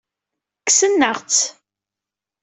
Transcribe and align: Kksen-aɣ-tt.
Kksen-aɣ-tt. 0.65 1.41